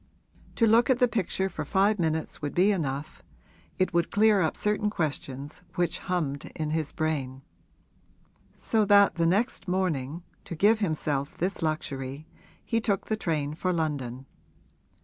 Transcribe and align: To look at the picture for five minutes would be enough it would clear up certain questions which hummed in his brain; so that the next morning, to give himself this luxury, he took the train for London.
To 0.55 0.65
look 0.65 0.89
at 0.89 0.97
the 0.97 1.07
picture 1.07 1.47
for 1.47 1.63
five 1.63 1.99
minutes 1.99 2.41
would 2.41 2.55
be 2.55 2.71
enough 2.71 3.21
it 3.77 3.93
would 3.93 4.09
clear 4.09 4.41
up 4.41 4.57
certain 4.57 4.89
questions 4.89 5.61
which 5.75 5.99
hummed 5.99 6.45
in 6.55 6.71
his 6.71 6.91
brain; 6.91 7.43
so 8.57 8.83
that 8.85 9.13
the 9.13 9.27
next 9.27 9.67
morning, 9.67 10.23
to 10.45 10.55
give 10.55 10.79
himself 10.79 11.37
this 11.37 11.61
luxury, 11.61 12.25
he 12.65 12.81
took 12.81 13.05
the 13.09 13.15
train 13.15 13.53
for 13.53 13.71
London. 13.71 14.25